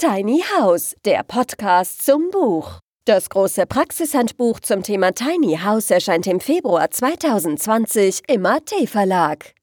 Tiny 0.00 0.44
House, 0.56 0.94
der 1.04 1.24
Podcast 1.24 2.06
zum 2.06 2.30
Buch. 2.30 2.78
Das 3.04 3.28
große 3.30 3.66
Praxishandbuch 3.66 4.60
zum 4.60 4.84
Thema 4.84 5.10
Tiny 5.10 5.58
House 5.64 5.90
erscheint 5.90 6.28
im 6.28 6.38
Februar 6.38 6.88
2020 6.88 8.22
im 8.28 8.46
AT 8.46 8.70
Verlag. 8.86 9.54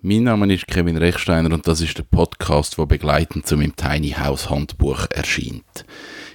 Mein 0.00 0.22
Name 0.22 0.54
ist 0.54 0.68
Kevin 0.68 0.96
Rechsteiner 0.96 1.52
und 1.52 1.66
das 1.66 1.80
ist 1.80 1.98
der 1.98 2.04
Podcast, 2.04 2.78
der 2.78 2.86
begleitend 2.86 3.48
zu 3.48 3.56
meinem 3.56 3.74
Tiny 3.74 4.10
House 4.10 4.48
Handbuch 4.48 5.06
erscheint. 5.10 5.84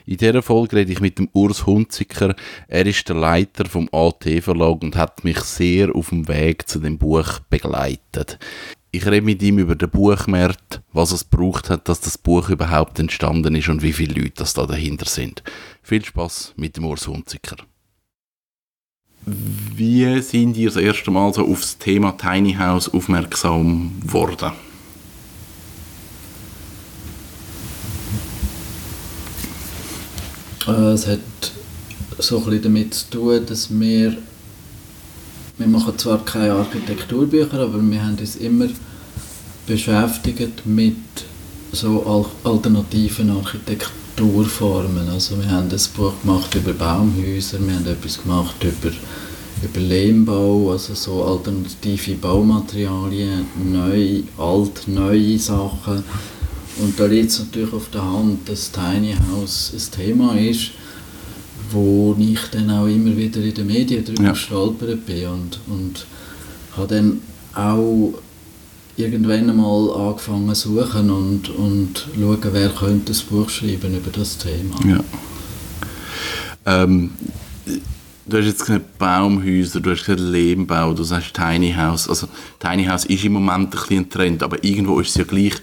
In 0.05 0.17
dieser 0.17 0.41
Folge 0.41 0.75
rede 0.75 0.91
ich 0.91 0.99
mit 0.99 1.17
dem 1.17 1.29
Urs 1.31 1.65
Hunziker. 1.65 2.35
Er 2.67 2.85
ist 2.85 3.07
der 3.07 3.15
Leiter 3.15 3.63
vom 3.63 3.87
AT 3.93 4.25
Verlag 4.41 4.83
und 4.83 4.97
hat 4.97 5.23
mich 5.23 5.39
sehr 5.39 5.95
auf 5.95 6.09
dem 6.09 6.27
Weg 6.27 6.67
zu 6.67 6.79
dem 6.79 6.97
Buch 6.97 7.39
begleitet. 7.49 8.39
Ich 8.93 9.05
rede 9.05 9.21
mit 9.21 9.41
ihm 9.41 9.57
über 9.57 9.75
den 9.75 9.89
Buchmarkt, 9.89 10.81
was 10.91 11.13
es 11.13 11.23
braucht 11.23 11.69
hat, 11.69 11.87
dass 11.87 12.01
das 12.01 12.17
Buch 12.17 12.49
überhaupt 12.49 12.99
entstanden 12.99 13.55
ist 13.55 13.69
und 13.69 13.81
wie 13.81 13.93
viele 13.93 14.21
Leute 14.21 14.33
das 14.35 14.53
da 14.53 14.65
dahinter 14.65 15.05
sind. 15.05 15.43
Viel 15.81 16.03
Spaß 16.03 16.55
mit 16.57 16.75
dem 16.75 16.83
Urs 16.83 17.07
Hunziker. 17.07 17.55
Wie 19.25 20.21
sind 20.21 20.57
ihr 20.57 20.67
das 20.67 20.75
erste 20.75 21.09
Mal 21.09 21.33
so 21.33 21.47
auf 21.47 21.61
das 21.61 21.77
Thema 21.77 22.17
Tiny 22.17 22.55
House 22.55 22.93
aufmerksam 22.93 23.93
geworden? 24.01 24.51
Äh, 30.67 30.71
es 30.71 31.07
hat 31.07 31.19
so 32.17 32.39
ein 32.39 32.43
bisschen 32.43 32.63
damit 32.63 32.93
zu 32.93 33.09
tun, 33.09 33.45
dass 33.45 33.69
wir 33.69 34.17
wir 35.61 35.67
machen 35.67 35.95
zwar 35.95 36.25
keine 36.25 36.53
Architekturbücher, 36.53 37.59
aber 37.59 37.79
wir 37.79 38.03
haben 38.03 38.17
uns 38.17 38.35
immer 38.35 38.67
beschäftigt 39.65 40.65
mit 40.65 40.95
so 41.71 42.27
alternativen 42.43 43.29
Architekturformen. 43.29 45.09
Also 45.09 45.37
wir 45.37 45.49
haben 45.49 45.69
ein 45.69 45.79
Buch 45.95 46.13
gemacht 46.21 46.53
über 46.55 46.73
Baumhäuser, 46.73 47.59
wir 47.65 47.75
haben 47.75 47.87
etwas 47.87 48.21
gemacht 48.21 48.55
über, 48.61 48.93
über 49.63 49.79
Lehmbau, 49.79 50.71
also 50.71 50.93
so 50.93 51.23
alternative 51.23 52.15
Baumaterialien, 52.15 53.45
neu, 53.71 54.23
alt, 54.37 54.87
neue 54.87 55.39
Sachen. 55.39 56.03
Und 56.79 56.99
da 56.99 57.05
liegt 57.05 57.29
es 57.31 57.39
natürlich 57.39 57.73
auf 57.73 57.89
der 57.93 58.03
Hand, 58.03 58.49
dass 58.49 58.71
Tiny 58.71 59.15
House 59.31 59.71
ein 59.73 59.91
Thema 59.91 60.37
ist, 60.37 60.71
wo 61.69 62.15
ich 62.19 62.39
dann 62.51 62.69
auch 62.71 62.87
immer 62.87 63.15
wieder 63.15 63.41
in 63.41 63.53
den 63.53 63.67
Medien 63.67 64.03
drüber 64.03 64.23
ja. 64.23 64.31
gestolpert 64.31 65.05
bin 65.05 65.27
und, 65.27 65.59
und 65.67 66.05
habe 66.75 66.95
dann 66.95 67.21
auch 67.53 68.13
irgendwann 69.01 69.49
einmal 69.49 69.91
angefangen 70.09 70.53
zu 70.55 70.69
suchen 70.69 71.09
und, 71.09 71.49
und 71.49 72.07
schauen, 72.15 72.39
wer 72.51 72.69
könnte 72.69 73.13
ein 73.13 73.19
Buch 73.29 73.49
schreiben 73.49 73.95
über 73.95 74.11
das 74.11 74.37
Thema. 74.37 74.75
Ja. 74.85 75.03
Ähm, 76.65 77.11
du 78.25 78.37
hast 78.37 78.45
jetzt 78.45 78.65
gesagt 78.65 78.97
Baumhäuser, 78.97 79.79
du 79.79 79.91
hast 79.91 80.05
gesagt 80.05 80.19
Lehmbau, 80.19 80.93
du 80.93 81.03
sagst 81.03 81.33
Tiny 81.33 81.73
House. 81.73 82.07
Also 82.07 82.27
Tiny 82.59 82.85
House 82.85 83.05
ist 83.05 83.23
im 83.23 83.33
Moment 83.33 83.51
ein, 83.51 83.69
bisschen 83.69 84.09
Trend, 84.09 84.43
aber 84.43 84.63
irgendwo 84.63 84.99
ist 84.99 85.09
es 85.09 85.15
ja 85.15 85.23
gleich 85.23 85.55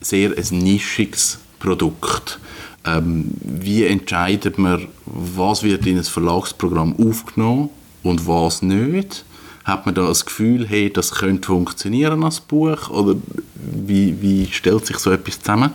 sehr 0.00 0.32
ein 0.36 0.58
nischiges 0.58 1.38
Produkt. 1.58 2.38
Ähm, 2.84 3.30
wie 3.42 3.84
entscheidet 3.84 4.58
man, 4.58 4.86
was 5.04 5.62
wird 5.62 5.86
in 5.86 5.98
ein 5.98 6.04
Verlagsprogramm 6.04 6.94
aufgenommen 6.96 7.70
und 8.02 8.26
was 8.26 8.62
nicht? 8.62 9.24
Hat 9.66 9.84
man 9.84 9.96
da 9.96 10.06
das 10.06 10.24
Gefühl, 10.24 10.64
hey, 10.66 10.92
das 10.92 11.10
könnte 11.10 11.48
funktionieren 11.48 12.22
als 12.22 12.38
Buch? 12.38 12.88
Oder 12.88 13.16
wie, 13.54 14.22
wie 14.22 14.46
stellt 14.46 14.86
sich 14.86 14.96
so 14.98 15.10
etwas 15.10 15.40
zusammen? 15.40 15.72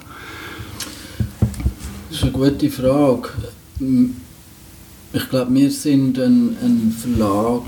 Das 2.10 2.18
ist 2.18 2.24
eine 2.24 2.32
gute 2.32 2.70
Frage. 2.70 3.30
Ich 5.14 5.30
glaube, 5.30 5.54
wir 5.54 5.70
sind 5.70 6.18
ein, 6.20 6.56
ein 6.62 6.96
Verlag, 6.98 7.64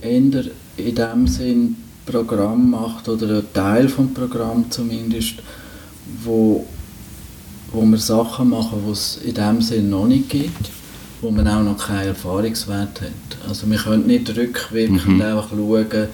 der 0.00 0.10
eher 0.10 0.44
in 0.78 0.94
dem 0.94 1.26
Sinn 1.28 1.76
Programm 2.06 2.70
macht, 2.70 3.06
oder 3.08 3.38
ein 3.38 3.52
Teil 3.52 3.88
des 3.88 3.94
Programms 4.14 4.70
zumindest, 4.70 5.34
wo 6.22 6.66
wo 7.74 7.82
wir 7.82 7.98
Sachen 7.98 8.50
machen, 8.50 8.82
die 8.86 8.92
es 8.92 9.18
in 9.18 9.34
dem 9.34 9.60
Sinne 9.60 9.88
noch 9.88 10.06
nicht 10.06 10.28
gibt, 10.28 10.70
wo 11.24 11.30
man 11.30 11.48
auch 11.48 11.62
noch 11.62 11.86
keinen 11.86 12.08
Erfahrungswert 12.08 13.00
hat. 13.00 13.48
Also 13.48 13.68
wir 13.68 13.78
können 13.78 14.06
nicht 14.06 14.28
rückwirkend 14.36 15.06
mhm. 15.06 15.22
einfach 15.22 15.48
schauen, 15.48 16.08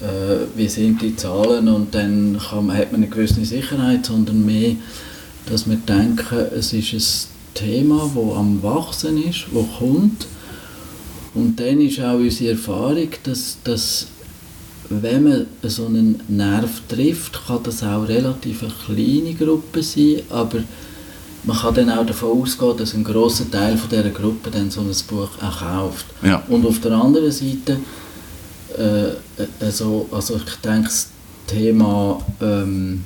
äh, 0.00 0.46
wie 0.54 0.68
sind 0.68 1.00
die 1.00 1.16
Zahlen 1.16 1.66
und 1.68 1.94
dann 1.94 2.38
kann 2.38 2.66
man, 2.66 2.76
hat 2.76 2.92
man 2.92 3.02
eine 3.02 3.10
gewisse 3.10 3.44
Sicherheit, 3.44 4.04
sondern 4.04 4.44
mehr, 4.44 4.76
dass 5.46 5.68
wir 5.68 5.76
denken, 5.76 6.46
es 6.54 6.72
ist 6.74 6.92
ein 6.92 7.54
Thema, 7.54 8.10
das 8.14 8.36
am 8.36 8.62
Wachsen 8.62 9.22
ist, 9.22 9.46
das 9.52 9.78
kommt 9.78 10.26
und 11.34 11.58
dann 11.58 11.80
ist 11.80 12.00
auch 12.00 12.16
unsere 12.16 12.52
Erfahrung, 12.52 13.08
dass, 13.22 13.56
dass 13.64 14.08
wenn 14.90 15.24
man 15.24 15.46
so 15.62 15.86
einen 15.86 16.20
Nerv 16.28 16.82
trifft, 16.88 17.46
kann 17.46 17.62
das 17.62 17.82
auch 17.82 18.06
relativ 18.06 18.62
eine 18.62 18.72
kleine 18.84 19.34
Gruppe 19.34 19.82
sein, 19.82 20.20
aber 20.28 20.58
man 21.44 21.56
kann 21.56 21.74
dann 21.74 21.90
auch 21.90 22.06
davon 22.06 22.42
ausgehen, 22.42 22.76
dass 22.76 22.94
ein 22.94 23.04
großer 23.04 23.50
Teil 23.50 23.76
von 23.76 23.88
dieser 23.88 24.10
Gruppe 24.10 24.50
dann 24.50 24.70
so 24.70 24.80
ein 24.80 24.92
Buch 25.08 25.30
auch 25.42 25.58
kauft. 25.60 26.06
Ja. 26.22 26.42
Und 26.48 26.66
auf 26.66 26.80
der 26.80 26.92
anderen 26.92 27.30
Seite, 27.30 27.78
äh, 28.76 29.64
also, 29.64 30.08
also 30.10 30.36
ich 30.36 30.54
denke, 30.56 30.88
das 30.88 31.08
Thema 31.46 32.20
ähm, 32.40 33.04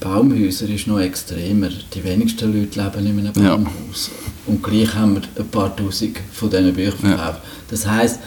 Baumhäuser 0.00 0.68
ist 0.68 0.86
noch 0.86 1.00
extremer. 1.00 1.68
Die 1.92 2.04
wenigsten 2.04 2.52
Leute 2.52 2.80
leben 2.80 3.18
in 3.18 3.26
einem 3.26 3.32
Baumhaus. 3.32 4.10
Ja. 4.10 4.52
Und 4.52 4.62
gleich 4.62 4.94
haben 4.94 5.16
wir 5.16 5.22
ein 5.38 5.48
paar 5.48 5.74
Tausend 5.76 6.18
von 6.32 6.48
diesen 6.48 6.72
Büchern 6.72 6.98
verkauft. 6.98 7.40
Ja. 7.42 7.50
Das 7.70 7.86
heisst, 7.86 8.20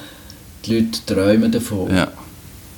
die 0.65 0.75
Leute 0.75 1.05
träumen 1.05 1.51
davon. 1.51 1.95
Ja 1.95 2.11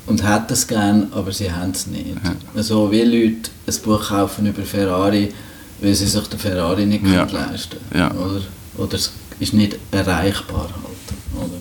und 0.05 0.23
hätten 0.23 0.53
es 0.53 0.67
gerne, 0.67 1.07
aber 1.11 1.31
sie 1.31 1.51
haben 1.51 1.71
es 1.71 1.87
nicht. 1.87 2.17
Also 2.55 2.91
wie 2.91 3.03
Leute 3.03 3.49
ein 3.67 3.75
Buch 3.83 4.09
kaufen 4.09 4.45
über 4.45 4.63
Ferrari, 4.63 5.33
weil 5.81 5.93
sie 5.93 6.07
sich 6.07 6.27
den 6.27 6.39
Ferrari 6.39 6.85
nicht 6.85 7.05
ja. 7.05 7.25
leisten 7.25 7.77
ja. 7.93 8.11
oder 8.11 8.41
Oder 8.77 8.95
es 8.95 9.11
ist 9.39 9.53
nicht 9.53 9.77
erreichbar 9.91 10.69
halt. 10.69 11.45
Oder? 11.49 11.57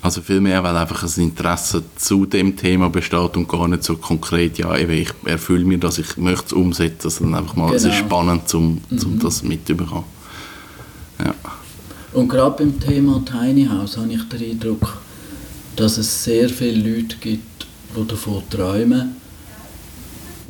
Also 0.00 0.20
vielmehr, 0.20 0.62
weil 0.64 0.76
einfach 0.76 1.04
ein 1.04 1.22
Interesse 1.22 1.84
zu 1.96 2.26
dem 2.26 2.56
Thema 2.56 2.90
besteht 2.90 3.36
und 3.36 3.48
gar 3.48 3.68
nicht 3.68 3.84
so 3.84 3.96
konkret, 3.96 4.58
ja, 4.58 4.76
eben, 4.76 4.92
ich 4.92 5.10
erfülle 5.24 5.64
mir 5.64 5.78
das, 5.78 5.98
ich 5.98 6.16
möchte 6.16 6.46
es 6.46 6.52
umsetzen, 6.52 7.08
sondern 7.08 7.42
einfach 7.42 7.54
mal, 7.54 7.66
genau. 7.66 7.76
es 7.76 7.84
ist 7.84 7.92
genau. 7.92 8.06
spannend, 8.06 8.54
um, 8.54 8.80
um 8.90 8.96
mhm. 8.96 9.18
das 9.20 9.42
mitzubekommen. 9.44 10.04
Ja. 11.24 11.34
Und 12.14 12.28
gerade 12.28 12.56
beim 12.58 12.80
Thema 12.80 13.22
Tiny 13.24 13.66
House 13.66 13.96
habe 13.96 14.12
ich 14.12 14.28
den 14.28 14.50
Eindruck, 14.50 14.98
dass 15.76 15.98
es 15.98 16.24
sehr 16.24 16.48
viele 16.48 16.96
Leute 16.96 17.16
gibt, 17.20 17.66
die 17.96 18.06
davon 18.06 18.42
träumen, 18.50 19.16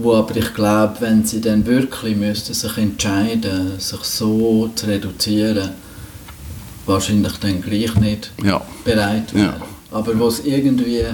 wo 0.03 0.15
aber 0.15 0.37
ich 0.37 0.53
glaube, 0.55 0.97
wenn 1.01 1.25
sie 1.25 1.41
dann 1.41 1.67
wirklich 1.67 2.17
müssten 2.17 2.55
sich 2.55 2.79
entscheiden, 2.79 3.79
sich 3.79 4.03
so 4.03 4.71
zu 4.75 4.87
reduzieren, 4.87 5.71
wahrscheinlich 6.87 7.37
dann 7.39 7.61
gleich 7.63 7.95
nicht 7.97 8.33
ja. 8.43 8.61
bereit 8.85 9.33
wären. 9.35 9.47
Ja. 9.47 9.67
Aber 9.91 10.19
wo 10.19 10.29
es 10.29 10.45
irgendwie 10.45 11.05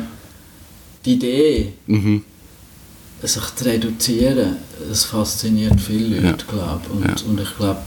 die 1.04 1.12
Idee, 1.14 1.72
mhm. 1.86 2.22
sich 3.22 3.54
zu 3.54 3.64
reduzieren, 3.64 4.56
das 4.88 5.04
fasziniert 5.04 5.80
viele 5.80 6.20
Leute, 6.20 6.44
ja. 6.46 6.52
glaube 6.52 6.88
und, 6.92 7.04
ja. 7.04 7.28
und 7.28 7.40
ich 7.40 7.56
glaube, 7.56 7.80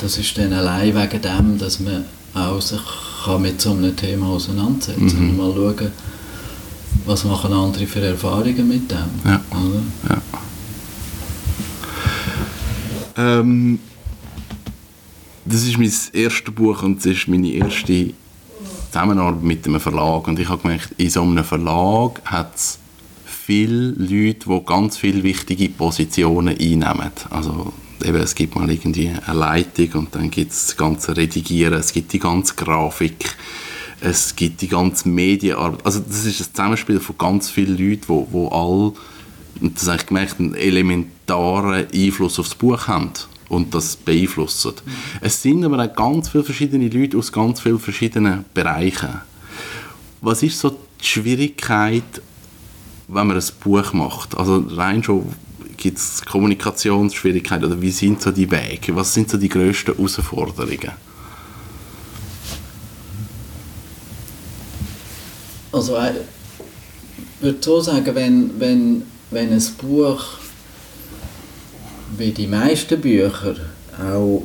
das 0.00 0.16
ist 0.18 0.38
dann 0.38 0.52
allein 0.52 0.94
wegen 0.94 1.22
dem, 1.22 1.58
dass 1.58 1.80
man 1.80 2.04
auch 2.34 2.60
sich 2.60 2.80
kann 3.24 3.42
mit 3.42 3.60
so 3.60 3.72
einem 3.72 3.94
Thema 3.96 4.28
auseinandersetzen 4.28 5.04
mhm. 5.04 5.30
und 5.30 5.36
mal 5.36 5.52
schauen, 5.54 5.92
was 7.06 7.24
machen 7.24 7.52
andere 7.52 7.86
für 7.86 8.00
Erfahrungen 8.00 8.68
mit 8.68 8.90
dem. 8.90 8.98
Ja. 9.24 9.40
ja. 10.07 10.07
Ähm, 13.18 13.80
das 15.44 15.64
ist 15.64 15.76
mein 15.76 15.92
erstes 16.12 16.54
Buch 16.54 16.82
und 16.82 16.98
das 16.98 17.06
ist 17.06 17.28
meine 17.28 17.50
erste 17.50 18.14
Zusammenarbeit 18.86 19.42
mit 19.42 19.66
einem 19.66 19.80
Verlag. 19.80 20.28
Und 20.28 20.38
ich 20.38 20.48
habe 20.48 20.62
gemerkt, 20.62 20.94
in 20.96 21.10
so 21.10 21.22
einem 21.22 21.44
Verlag 21.44 22.20
hat 22.24 22.54
es 22.54 22.78
viele 23.24 23.90
Leute, 23.96 24.48
die 24.48 24.64
ganz 24.64 24.98
viele 24.98 25.22
wichtige 25.22 25.68
Positionen 25.68 26.56
einnehmen. 26.56 27.10
Also 27.30 27.72
eben, 28.04 28.18
es 28.18 28.34
gibt 28.34 28.54
mal 28.54 28.70
irgendwie 28.70 29.10
eine 29.26 29.38
Leitung 29.38 29.92
und 30.00 30.14
dann 30.14 30.30
gibt 30.30 30.52
es 30.52 30.66
das 30.66 30.76
ganze 30.76 31.16
Redigieren, 31.16 31.74
es 31.74 31.92
gibt 31.92 32.12
die 32.12 32.18
ganze 32.18 32.54
Grafik, 32.54 33.34
es 34.00 34.36
gibt 34.36 34.60
die 34.60 34.68
ganze 34.68 35.08
Medienarbeit. 35.08 35.84
Also 35.84 36.00
das 36.00 36.24
ist 36.24 36.40
ein 36.40 36.54
Zusammenspiel 36.54 37.00
von 37.00 37.18
ganz 37.18 37.50
vielen 37.50 37.78
Leuten, 37.78 38.04
wo, 38.06 38.28
wo 38.30 38.48
all, 38.48 38.92
und 39.60 39.76
das 39.76 39.88
habe 39.88 39.98
ich 39.98 40.06
gemerkt, 40.06 40.38
einen 40.38 40.54
elementaren 41.28 41.86
Einfluss 41.94 42.38
aufs 42.38 42.54
Buch 42.54 42.86
haben 42.86 43.12
und 43.48 43.74
das 43.74 43.96
beeinflussen. 43.96 44.74
Es 45.20 45.40
sind 45.42 45.64
aber 45.64 45.84
auch 45.84 45.94
ganz 45.94 46.28
viele 46.28 46.44
verschiedene 46.44 46.88
Leute 46.88 47.16
aus 47.16 47.32
ganz 47.32 47.60
vielen 47.60 47.78
verschiedenen 47.78 48.44
Bereichen. 48.54 49.20
Was 50.20 50.42
ist 50.42 50.58
so 50.58 50.70
die 51.00 51.06
Schwierigkeit, 51.06 52.22
wenn 53.08 53.26
man 53.26 53.36
ein 53.36 53.44
Buch 53.62 53.92
macht? 53.92 54.36
Also 54.36 54.64
rein 54.70 55.02
schon 55.02 55.34
Gibt 55.78 55.98
es 55.98 56.22
Kommunikationsschwierigkeiten 56.24 57.64
oder 57.64 57.80
wie 57.80 57.92
sind 57.92 58.20
so 58.20 58.32
die 58.32 58.50
Wege? 58.50 58.96
Was 58.96 59.14
sind 59.14 59.30
so 59.30 59.38
die 59.38 59.48
grössten 59.48 59.94
Herausforderungen? 59.94 60.90
Also 65.70 65.96
ich 65.96 67.42
würde 67.42 67.58
so 67.60 67.80
sagen, 67.80 68.12
wenn, 68.12 68.58
wenn, 68.58 69.02
wenn 69.30 69.52
ein 69.52 69.62
Buch 69.80 70.20
wie 72.16 72.32
die 72.32 72.46
meisten 72.46 73.00
Bücher 73.00 73.54
auch 73.98 74.42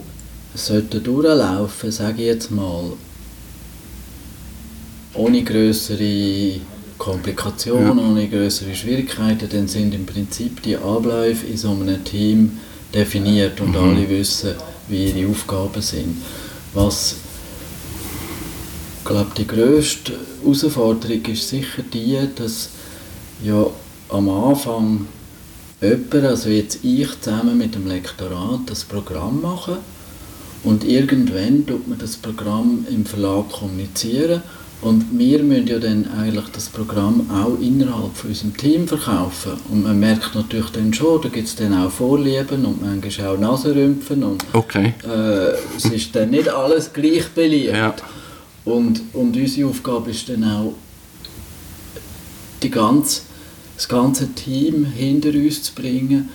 sollte 0.55 0.99
durchlaufen, 0.99 1.91
sage 1.91 2.21
ich 2.21 2.27
jetzt 2.27 2.51
mal, 2.51 2.93
ohne 5.15 5.43
größere 5.43 6.59
Komplikationen, 6.97 7.97
ja. 7.97 8.05
ohne 8.05 8.27
größere 8.27 8.75
Schwierigkeiten, 8.75 9.49
dann 9.49 9.67
sind 9.67 9.93
im 9.93 10.05
Prinzip 10.05 10.61
die 10.63 10.77
Abläufe 10.77 11.45
in 11.45 11.57
so 11.57 11.71
einem 11.71 12.03
Team 12.03 12.59
definiert 12.93 13.59
und 13.61 13.71
mhm. 13.71 13.77
alle 13.77 14.09
wissen, 14.09 14.53
wie 14.87 15.09
ihre 15.09 15.29
Aufgaben 15.29 15.81
sind. 15.81 16.17
Was 16.73 17.15
ich 18.99 19.09
glaube, 19.09 19.31
die 19.37 19.45
grösste 19.45 20.13
Herausforderung 20.41 21.25
ist 21.25 21.49
sicher 21.49 21.83
die, 21.93 22.17
dass 22.35 22.69
ja 23.43 23.65
am 24.09 24.29
Anfang 24.29 25.07
jemand, 25.83 26.25
also 26.25 26.49
jetzt 26.49 26.79
ich 26.83 27.09
zusammen 27.21 27.57
mit 27.57 27.75
dem 27.75 27.87
Lektorat, 27.87 28.61
das 28.67 28.83
Programm 28.83 29.41
machen 29.41 29.77
und 30.63 30.83
irgendwann 30.83 31.65
tut 31.65 31.87
man 31.87 31.99
das 31.99 32.15
Programm 32.15 32.85
im 32.89 33.05
Verlag 33.05 33.49
kommunizieren 33.51 34.41
und 34.83 35.17
wir 35.17 35.41
müssen 35.43 35.67
ja 35.67 35.79
dann 35.79 36.09
eigentlich 36.19 36.49
das 36.51 36.67
Programm 36.67 37.29
auch 37.31 37.57
innerhalb 37.61 38.15
von 38.17 38.29
unserem 38.29 38.57
Team 38.57 38.85
verkaufen. 38.85 39.53
Und 39.71 39.83
man 39.83 39.97
merkt 39.97 40.35
natürlich 40.35 40.71
dann 40.71 40.93
schon, 40.93 41.21
da 41.21 41.29
gibt 41.29 41.47
es 41.47 41.55
dann 41.55 41.73
auch 41.73 41.89
Vorlieben 41.89 42.65
und 42.65 42.81
manchmal 42.81 43.27
auch 43.27 43.39
Nasenrümpfen. 43.39 44.23
Und 44.23 44.43
okay. 44.51 44.93
äh, 45.07 45.53
es 45.77 45.85
ist 45.85 46.13
dann 46.13 46.31
nicht 46.31 46.49
alles 46.49 46.91
gleich 46.91 47.29
beliebt. 47.29 47.73
Ja. 47.73 47.95
Und, 48.65 49.01
und 49.13 49.37
unsere 49.37 49.69
Aufgabe 49.69 50.11
ist 50.11 50.27
dann 50.27 50.43
auch, 50.43 50.73
die 52.61 52.69
ganze, 52.69 53.21
das 53.75 53.87
ganze 53.87 54.27
Team 54.33 54.85
hinter 54.85 55.29
uns 55.29 55.63
zu 55.63 55.73
bringen, 55.73 56.29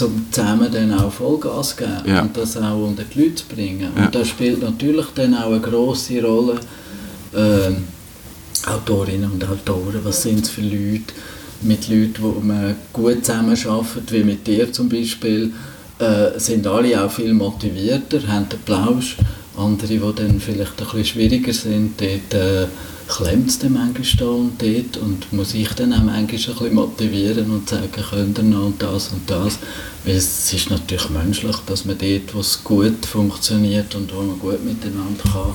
um 0.00 0.26
zusammen 0.30 0.70
dann 0.72 0.92
auch 0.92 1.12
Vollgas 1.12 1.70
zu 1.70 1.76
geben 1.76 2.02
ja. 2.06 2.22
und 2.22 2.36
das 2.36 2.56
auch 2.56 2.84
unter 2.84 3.04
die 3.04 3.22
Leute 3.22 3.36
zu 3.36 3.44
bringen. 3.46 3.92
Ja. 3.96 4.06
Und 4.06 4.14
da 4.14 4.24
spielt 4.24 4.62
natürlich 4.62 5.06
dann 5.14 5.34
auch 5.34 5.52
eine 5.52 5.60
grosse 5.60 6.22
Rolle 6.22 6.58
äh, 7.32 7.72
Autorinnen 8.68 9.30
und 9.30 9.44
Autoren, 9.48 10.00
was 10.02 10.22
sind 10.22 10.44
es 10.44 10.50
für 10.50 10.62
Leute, 10.62 11.12
mit 11.62 11.88
Leuten, 11.88 12.16
wo 12.20 12.40
man 12.40 12.74
gut 12.92 13.24
zusammenarbeitet, 13.24 14.12
wie 14.12 14.24
mit 14.24 14.46
dir 14.46 14.72
zum 14.72 14.88
Beispiel, 14.88 15.52
äh, 15.98 16.38
sind 16.38 16.66
alle 16.66 17.04
auch 17.04 17.10
viel 17.10 17.34
motivierter, 17.34 18.26
haben 18.26 18.48
den 18.48 18.58
Plausch 18.60 19.16
andere, 19.56 19.86
die 19.86 19.98
dann 20.16 20.40
vielleicht 20.40 20.80
ein 20.80 20.86
bisschen 20.86 21.04
schwieriger 21.04 21.52
sind, 21.52 22.00
dort 22.00 22.34
äh, 22.34 22.66
klemmt 23.08 23.48
es 23.48 23.58
dann 23.58 23.74
manchmal 23.74 24.06
da 24.18 24.26
und 24.26 24.62
dort 24.62 24.96
und 24.96 25.32
muss 25.32 25.54
ich 25.54 25.68
dann 25.70 25.92
auch 25.92 25.98
manchmal 25.98 26.18
ein 26.18 26.26
bisschen 26.26 26.74
motivieren 26.74 27.50
und 27.50 27.68
sagen, 27.68 27.88
könnt 28.10 28.38
ihr 28.38 28.44
noch 28.44 28.66
und 28.66 28.82
das 28.82 29.08
und 29.08 29.28
das. 29.28 29.58
Weil 30.04 30.16
es 30.16 30.52
ist 30.52 30.70
natürlich 30.70 31.08
menschlich, 31.10 31.56
dass 31.66 31.84
man 31.84 31.98
dort, 31.98 32.34
wo 32.34 32.40
es 32.40 32.62
gut 32.62 33.06
funktioniert 33.06 33.94
und 33.94 34.14
wo 34.14 34.22
man 34.22 34.38
gut 34.38 34.64
miteinander 34.64 35.22
kann, 35.22 35.54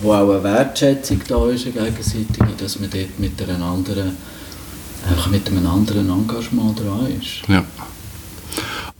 wo 0.00 0.12
auch 0.12 0.30
eine 0.30 0.42
Wertschätzung 0.42 1.20
da 1.28 1.48
ist, 1.48 1.66
eine 1.66 1.74
gegenseitige, 1.74 2.52
dass 2.58 2.78
man 2.78 2.90
dort 2.90 3.18
mit, 3.18 3.40
einer 3.42 3.64
anderen, 3.64 4.16
einfach 5.08 5.30
mit 5.30 5.46
einem 5.48 5.66
anderen 5.66 6.08
Engagement 6.08 6.78
dran 6.80 7.06
ist. 7.20 7.48
Ja. 7.48 7.64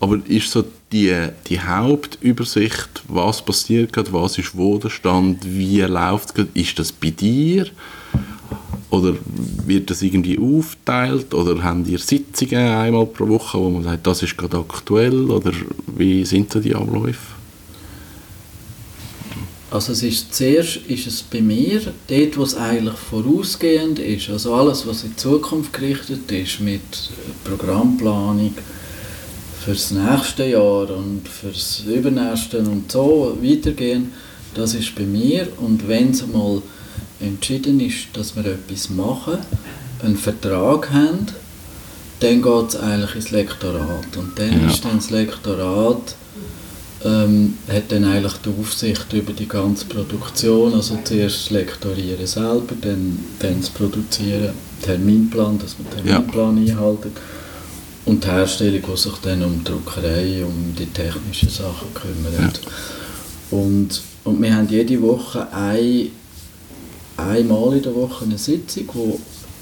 Aber 0.03 0.19
ist 0.27 0.51
so 0.51 0.65
die, 0.91 1.29
die 1.47 1.61
Hauptübersicht, 1.61 3.05
was 3.07 3.41
passiert 3.41 3.93
gerade, 3.93 4.13
was 4.13 4.37
ist 4.37 4.57
wo 4.57 4.77
der 4.77 4.91
Stand, 4.91 5.45
wie 5.45 5.81
läuft 5.83 6.37
es 6.37 6.47
ist 6.55 6.77
das 6.81 6.91
bei 6.91 7.11
dir? 7.11 7.69
Oder 8.91 9.15
wird 9.65 9.91
das 9.91 10.03
irgendwie 10.03 10.41
aufteilt? 10.41 11.33
Oder 11.33 11.63
haben 11.63 11.89
ihr 11.89 12.01
Sitzungen 12.01 12.59
einmal 12.59 13.07
pro 13.07 13.29
Woche, 13.29 13.57
wo 13.61 13.71
man 13.71 13.85
sagt, 13.85 14.05
das 14.05 14.25
ist 14.25 14.37
gerade 14.37 14.59
aktuell? 14.59 15.31
Oder 15.31 15.53
wie 15.97 16.25
sind 16.25 16.53
so 16.53 16.59
die 16.59 16.75
Abläufe? 16.75 17.37
Also 19.71 19.93
es 19.93 20.03
ist, 20.03 20.35
zuerst 20.35 20.79
ist 20.89 21.07
es 21.07 21.23
bei 21.23 21.41
mir, 21.41 21.81
dort 22.09 22.37
wo 22.37 22.43
es 22.43 22.57
eigentlich 22.57 22.99
vorausgehend 22.99 24.01
ist, 24.01 24.31
also 24.31 24.53
alles 24.53 24.85
was 24.85 25.05
in 25.05 25.11
die 25.11 25.17
Zukunft 25.17 25.73
gerichtet 25.73 26.31
ist 26.33 26.59
mit 26.61 26.83
Programmplanung, 27.45 28.53
fürs 29.65 29.91
nächste 29.91 30.45
Jahr 30.45 30.91
und 30.91 31.23
fürs 31.29 31.85
übernächste 31.87 32.59
und 32.59 32.91
so 32.91 33.39
weitergehen, 33.41 34.13
das 34.55 34.75
ist 34.75 34.95
bei 34.95 35.05
mir. 35.05 35.49
Und 35.59 35.87
wenn 35.89 36.11
es 36.11 36.27
mal 36.27 36.63
entschieden 37.21 37.81
ist, 37.81 38.09
dass 38.15 38.35
wir 38.37 38.45
etwas 38.45 38.91
machen, 38.91 39.39
einen 40.03 40.17
Vertrag 40.17 40.91
haben, 40.91 41.27
dann 42.21 42.43
geht 42.43 42.69
es 42.69 42.77
eigentlich 42.77 43.15
ins 43.15 43.31
Lektorat. 43.31 44.17
Und 44.17 44.39
dann 44.39 44.63
ja. 44.63 44.69
ist 44.69 44.85
dann 44.85 44.97
das 44.97 45.11
Lektorat 45.11 46.15
ähm, 47.05 47.59
hat 47.69 47.91
dann 47.91 48.05
eigentlich 48.05 48.35
die 48.45 48.51
Aufsicht 48.61 49.13
über 49.13 49.33
die 49.33 49.49
ganze 49.49 49.87
Produktion, 49.87 50.75
also 50.75 50.99
zuerst 51.03 51.47
das 51.47 51.51
Lektorieren 51.51 52.27
selber, 52.27 52.75
dann, 52.81 53.19
dann 53.41 53.61
das 53.61 53.71
Produzieren, 53.71 54.53
Terminplan, 54.83 55.59
dass 55.59 55.77
man 55.79 55.89
den 55.91 56.05
Terminplan 56.05 56.65
ja. 56.65 56.75
einhalten 56.75 57.13
und 58.05 58.25
die 58.25 58.29
Herstellung, 58.29 58.83
die 58.83 58.97
sich 58.97 59.15
dann 59.23 59.43
um 59.43 59.59
die 59.59 59.65
Druckerei, 59.65 60.45
um 60.45 60.75
die 60.77 60.87
technischen 60.87 61.49
Sachen 61.49 61.89
kümmert. 61.95 62.61
Ja. 62.63 63.59
Und, 63.59 64.03
und 64.25 64.43
wir 64.43 64.55
haben 64.55 64.69
jede 64.69 65.01
Woche 65.03 65.47
ein, 65.53 66.11
einmal 67.17 67.77
in 67.77 67.83
der 67.83 67.95
Woche 67.95 68.25
eine 68.25 68.39
Sitzung, 68.39 68.85
wo 68.93 69.21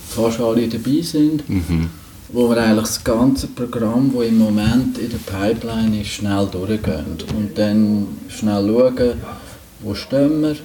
fast 0.08 0.40
alle 0.40 0.68
dabei 0.68 1.02
sind, 1.02 1.48
mhm. 1.48 1.90
wo 2.32 2.48
wir 2.48 2.56
eigentlich 2.58 2.86
das 2.86 3.04
ganze 3.04 3.48
Programm, 3.48 4.12
das 4.14 4.26
im 4.26 4.38
Moment 4.38 4.98
in 4.98 5.10
der 5.10 5.18
Pipeline 5.18 6.00
ist, 6.00 6.08
schnell 6.08 6.46
durchgehen 6.50 7.18
und 7.36 7.58
dann 7.58 8.06
schnell 8.28 8.66
schauen, 8.66 9.12
wo 9.80 9.94
stehen 9.94 10.42
wir, 10.42 10.56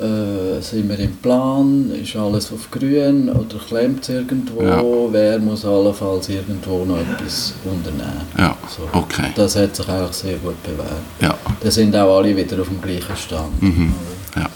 äh, 0.00 0.60
sind 0.60 0.88
wir 0.88 0.98
im 0.98 1.16
Plan, 1.16 1.90
ist 1.92 2.16
alles 2.16 2.52
auf 2.52 2.70
grün 2.70 3.28
oder 3.28 3.58
klemmt 3.68 4.02
es 4.02 4.08
irgendwo, 4.08 4.62
ja. 4.62 4.82
wer 5.12 5.38
muss 5.38 5.64
allenfalls 5.64 6.28
irgendwo 6.28 6.84
noch 6.84 6.98
etwas 6.98 7.54
unternehmen. 7.64 8.22
Ja, 8.38 8.56
so. 8.68 8.88
okay. 8.98 9.30
Das 9.34 9.56
hat 9.56 9.76
sich 9.76 9.88
eigentlich 9.88 10.12
sehr 10.12 10.36
gut 10.38 10.62
bewährt. 10.62 11.02
Ja. 11.20 11.36
Da 11.60 11.70
sind 11.70 11.94
auch 11.96 12.18
alle 12.18 12.36
wieder 12.36 12.60
auf 12.60 12.68
dem 12.68 12.80
gleichen 12.80 13.16
Stand. 13.16 13.62
Mhm. 13.62 13.94
Ja. 14.36 14.50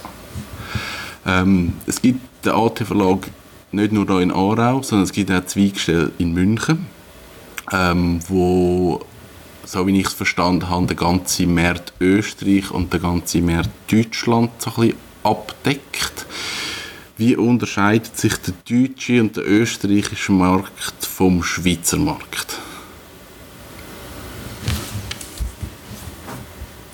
Ähm, 1.26 1.74
es 1.86 2.00
gibt 2.00 2.20
den 2.44 2.52
AT-Verlag 2.52 3.28
nicht 3.72 3.92
nur 3.92 4.06
hier 4.06 4.20
in 4.20 4.30
Aarau, 4.30 4.82
sondern 4.82 5.04
es 5.04 5.12
gibt 5.12 5.30
auch 5.30 5.44
Zweigstellen 5.44 6.12
in 6.18 6.32
München, 6.32 6.86
ähm, 7.72 8.20
wo 8.28 9.00
so 9.66 9.86
wie 9.86 9.98
ich 10.00 10.06
es 10.06 10.12
verstanden 10.12 10.68
habe, 10.68 10.86
der 10.86 10.96
ganze 10.96 11.46
Markt 11.46 11.92
Österreich 12.00 12.70
und 12.70 12.92
der 12.92 13.00
ganze 13.00 13.40
Markt 13.40 13.70
Deutschland 13.90 14.50
so 14.58 14.70
ein 14.70 14.88
bisschen 14.88 15.03
abdeckt. 15.24 16.26
Wie 17.16 17.36
unterscheidet 17.36 18.16
sich 18.16 18.34
der 18.36 18.54
deutsche 18.68 19.20
und 19.20 19.36
der 19.36 19.46
österreichische 19.46 20.32
Markt 20.32 21.06
vom 21.06 21.42
Schweizer 21.42 21.96
Markt? 21.96 22.58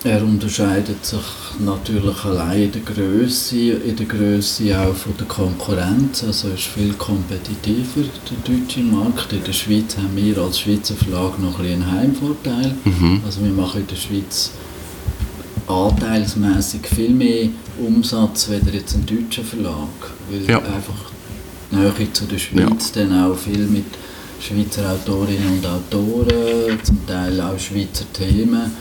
Er 0.03 0.23
unterscheidet 0.23 1.05
sich 1.05 1.19
natürlich 1.59 2.25
allein 2.25 2.63
in 2.63 2.71
der 2.71 2.81
Größe, 2.81 3.55
in 3.55 3.95
der 3.95 4.05
Größe 4.07 4.79
auch 4.79 4.95
von 4.95 5.15
der 5.17 5.27
Konkurrenz. 5.27 6.23
Also 6.23 6.47
ist 6.49 6.63
viel 6.63 6.93
kompetitiver 6.93 8.01
der 8.29 8.55
deutsche 8.55 8.79
Markt. 8.79 9.31
In 9.31 9.43
der 9.43 9.53
Schweiz 9.53 9.95
haben 9.97 10.15
wir 10.15 10.39
als 10.39 10.59
Schweizer 10.59 10.95
Verlag 10.95 11.37
noch 11.39 11.59
ein 11.59 11.65
einen 11.67 11.91
Heimvorteil. 11.91 12.75
Mhm. 12.83 13.21
Also 13.23 13.43
wir 13.43 13.51
machen 13.51 13.81
in 13.81 13.87
der 13.87 13.95
Schweiz 13.95 14.51
anteilsmäßig 15.71 16.85
viel 16.87 17.11
mehr 17.11 17.49
Umsatz 17.79 18.49
als 18.49 18.73
jetzt 18.73 18.95
ein 18.95 19.05
deutscher 19.05 19.43
Verlag, 19.43 20.11
weil 20.29 20.49
ja. 20.49 20.59
einfach 20.59 21.11
Nähe 21.71 22.13
zu 22.13 22.25
der 22.25 22.37
Schweiz 22.37 22.91
ja. 22.95 23.03
dann 23.03 23.23
auch 23.23 23.37
viel 23.37 23.65
mit 23.67 23.85
Schweizer 24.39 24.91
Autorinnen 24.91 25.59
und 25.59 25.65
Autoren, 25.65 26.79
zum 26.83 27.05
Teil 27.05 27.39
auch 27.39 27.57
Schweizer 27.59 28.05
Themen. 28.11 28.71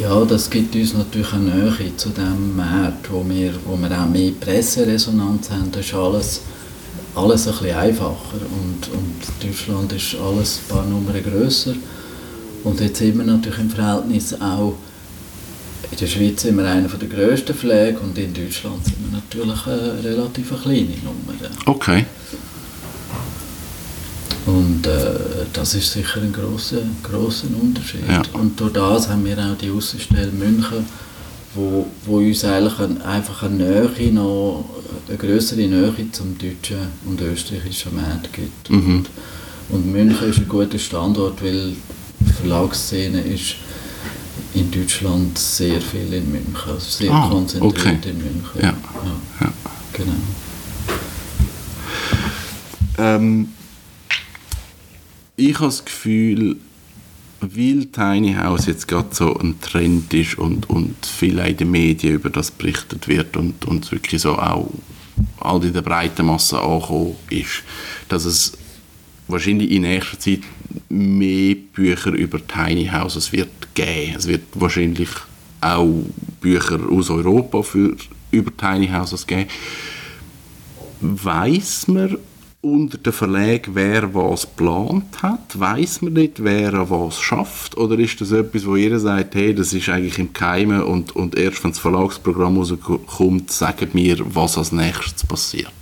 Ja, 0.00 0.24
das 0.24 0.48
gibt 0.48 0.74
uns 0.74 0.94
natürlich 0.94 1.32
eine 1.34 1.50
Nähe 1.50 1.96
zu 1.96 2.08
dem 2.10 2.56
Markt, 2.56 3.12
wo 3.12 3.24
wir, 3.28 3.52
wo 3.66 3.76
wir 3.76 3.90
auch 3.90 4.08
mehr 4.08 4.32
Presseresonanz 4.40 5.50
haben. 5.50 5.70
Das 5.70 5.84
ist 5.84 5.94
alles, 5.94 6.40
alles 7.14 7.46
ein 7.46 7.52
bisschen 7.52 7.76
einfacher 7.76 8.40
und, 8.40 8.88
und 8.94 9.20
Deutschland 9.42 9.92
ist 9.92 10.14
alles 10.14 10.60
ein 10.60 10.74
paar 10.74 10.86
Nummern 10.86 11.22
grösser. 11.22 11.74
Und 12.64 12.80
jetzt 12.80 12.98
sind 12.98 13.18
wir 13.18 13.24
natürlich 13.24 13.58
im 13.58 13.70
Verhältnis 13.70 14.32
auch 14.40 14.76
in 15.90 15.98
der 15.98 16.06
Schweiz 16.06 16.42
sind 16.42 16.56
wir 16.56 16.64
einer 16.64 16.88
der 16.88 17.08
grössten 17.08 17.54
Pflege 17.54 17.98
und 18.00 18.16
in 18.16 18.32
Deutschland 18.32 18.84
sind 18.84 18.96
wir 19.00 19.18
natürlich 19.18 19.66
eine 19.66 20.04
relativ 20.04 20.62
kleine 20.62 20.96
Nummer. 21.02 21.34
Okay. 21.66 22.06
Und 24.46 24.86
äh, 24.86 25.14
das 25.52 25.74
ist 25.74 25.92
sicher 25.92 26.20
ein 26.20 26.32
großer 26.32 26.78
großer 27.02 27.46
Unterschied. 27.60 28.08
Ja. 28.08 28.22
Und 28.32 28.58
durch 28.58 28.72
das 28.72 29.08
haben 29.08 29.24
wir 29.24 29.38
auch 29.38 29.56
die 29.56 29.70
Außenstelle 29.70 30.32
München, 30.32 30.84
wo, 31.54 31.86
wo 32.04 32.16
uns 32.16 32.44
eigentlich 32.44 32.78
ein, 32.80 33.00
einfach 33.02 33.44
eine 33.44 33.56
Nähe 33.56 34.12
noch, 34.12 34.64
eine 35.08 35.16
größere 35.16 35.60
Nähe 35.60 35.92
zum 36.10 36.36
deutschen 36.38 36.88
und 37.04 37.20
österreichischen 37.20 37.94
Markt 37.94 38.32
gibt. 38.32 38.70
Mhm. 38.70 38.96
Und, 38.96 39.10
und 39.68 39.92
München 39.92 40.28
ist 40.28 40.38
ein 40.38 40.48
guter 40.48 40.78
Standort, 40.78 41.42
weil 41.42 41.74
die 42.20 42.32
Verlagsszene 42.32 43.20
ist 43.20 43.56
in 44.54 44.70
Deutschland 44.70 45.38
sehr 45.38 45.80
viel 45.80 46.12
in 46.12 46.30
München, 46.30 46.56
also 46.66 46.78
sehr 46.80 47.10
Ah, 47.10 47.28
konzentriert 47.28 47.78
okay. 47.78 48.10
in 48.10 48.18
München. 48.18 48.60
Ja. 48.60 48.74
Ja. 49.40 49.52
Genau. 49.92 50.12
Ähm, 52.98 53.48
ich 55.36 55.54
habe 55.54 55.66
das 55.66 55.84
Gefühl, 55.84 56.56
weil 57.40 57.86
Tiny 57.86 58.34
House 58.34 58.66
jetzt 58.66 58.86
gerade 58.86 59.08
so 59.12 59.34
ein 59.38 59.60
Trend 59.60 60.12
ist 60.14 60.38
und, 60.38 60.68
und 60.70 60.94
viel 61.04 61.38
in 61.38 61.56
den 61.56 61.70
Medien 61.70 62.14
über 62.14 62.30
das 62.30 62.50
berichtet 62.50 63.08
wird 63.08 63.36
und, 63.36 63.64
und 63.64 63.84
es 63.84 63.92
wirklich 63.92 64.22
so 64.22 64.38
auch 64.38 64.70
all 65.40 65.64
in 65.64 65.72
der 65.72 65.82
breiten 65.82 66.26
Masse 66.26 66.60
angekommen 66.60 67.16
ist, 67.30 67.62
dass 68.08 68.24
es 68.24 68.52
wahrscheinlich 69.28 69.70
in 69.70 69.82
nächster 69.82 70.18
Zeit 70.18 70.40
mehr 70.88 71.56
Bücher 71.72 72.12
über 72.12 72.38
Tiny 72.46 72.88
Houses 72.92 73.32
wird 73.32 73.74
geben. 73.74 74.14
Es 74.16 74.26
wird 74.26 74.42
wahrscheinlich 74.54 75.08
auch 75.60 76.04
Bücher 76.40 76.80
aus 76.90 77.10
Europa 77.10 77.62
für, 77.62 77.96
über 78.30 78.56
Tiny 78.56 78.88
Houses 78.88 79.26
geben. 79.26 79.48
Weiß 81.00 81.88
man 81.88 82.18
unter 82.62 82.96
den 82.96 83.12
Verlagen, 83.12 83.74
wer 83.74 84.14
was 84.14 84.42
geplant 84.42 85.20
hat? 85.20 85.58
Weiß 85.58 86.00
man 86.02 86.12
nicht, 86.12 86.44
wer 86.44 86.74
an 86.74 86.90
was 86.90 87.20
schafft? 87.20 87.76
Oder 87.76 87.98
ist 87.98 88.20
das 88.20 88.30
etwas, 88.30 88.64
wo 88.64 88.76
jeder 88.76 89.00
sagt, 89.00 89.34
hey, 89.34 89.52
das 89.52 89.72
ist 89.72 89.88
eigentlich 89.88 90.18
im 90.18 90.32
Keimen 90.32 90.82
und, 90.82 91.14
und 91.16 91.36
erst 91.36 91.62
wenn 91.64 91.72
das 91.72 91.80
Verlagsprogramm 91.80 92.58
rauskommt, 92.58 93.50
sagen 93.50 93.88
wir, 93.92 94.18
was 94.34 94.56
als 94.56 94.70
nächstes 94.70 95.26
passiert? 95.26 95.72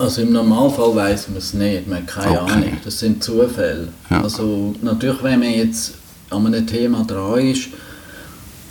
Also 0.00 0.22
im 0.22 0.32
Normalfall 0.32 0.94
weiß 0.96 1.28
man 1.28 1.36
es 1.38 1.52
nicht, 1.54 1.86
man 1.86 1.98
hat 1.98 2.06
keine 2.06 2.40
Okay. 2.42 2.52
Ahnung, 2.52 2.72
das 2.84 2.98
sind 3.00 3.22
Zufälle. 3.22 3.88
Ja. 4.08 4.22
Also 4.22 4.74
natürlich, 4.82 5.22
wenn 5.22 5.40
man 5.40 5.52
jetzt 5.52 5.92
an 6.30 6.46
einem 6.46 6.66
Thema 6.66 7.04
dran 7.04 7.46
ist, 7.46 7.68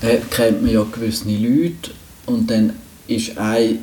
äh, 0.02 0.18
kennt 0.32 0.64
man 0.64 0.72
ja 0.74 0.84
gewisse 0.92 1.26
Leute 1.30 1.92
und 2.26 2.50
dann 2.50 2.74
ist, 3.08 3.38
ein, 3.38 3.80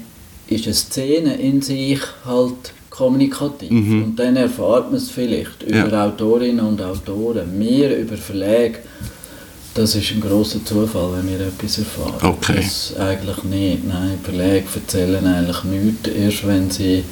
ist 0.48 0.64
eine 0.66 0.74
Szene 0.74 1.34
in 1.36 1.62
sich 1.62 2.00
halt 2.24 2.72
kommunikativ 2.90 3.70
und 3.70 4.16
dann 4.16 4.36
erfahrt 4.36 4.86
man 4.90 4.96
es 4.96 5.10
vielleicht 5.10 5.62
über 5.62 5.84
Mhm. 5.86 5.90
Ja. 5.92 6.06
Autorinnen 6.06 6.66
und 6.66 6.80
Autoren, 6.82 7.56
mehr 7.58 7.96
über 8.00 8.16
Verlage. 8.16 8.78
Das 9.74 9.94
ist 9.94 10.10
ein 10.12 10.22
großer 10.22 10.64
Zufall, 10.64 11.10
wenn 11.18 11.28
wir 11.28 11.46
etwas 11.46 11.78
erfahren. 11.78 12.14
Okay. 12.22 12.56
Das 12.56 12.94
eigentlich 12.98 13.42
nicht. 13.44 13.86
Nein, 13.86 14.18
Verlage 14.22 14.64
erzählen 14.74 15.26
eigentlich 15.26 15.64
nichts, 15.64 16.08
erst 16.08 16.46
wenn 16.46 16.70
sie 16.70 17.04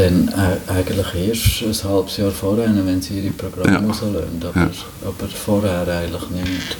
dann 0.00 0.28
äh, 0.28 0.70
eigentlich 0.72 1.62
erst 1.62 1.84
ein 1.84 1.90
halbes 1.90 2.16
Jahr 2.16 2.30
vorher, 2.30 2.70
wenn 2.86 3.02
sie 3.02 3.18
ihre 3.20 3.32
Programme 3.32 3.72
Ja. 3.72 3.78
rauslassen. 3.86 4.42
Aber, 4.42 4.60
Ja. 4.60 4.70
aber 5.06 5.28
vorher 5.28 5.86
eigentlich 5.88 6.30
nicht. 6.30 6.76